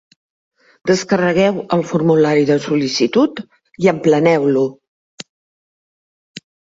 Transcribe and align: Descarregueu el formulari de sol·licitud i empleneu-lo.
Descarregueu 0.91 1.57
el 1.75 1.83
formulari 1.89 2.47
de 2.49 2.55
sol·licitud 2.67 3.41
i 3.87 3.91
empleneu-lo. 3.93 4.65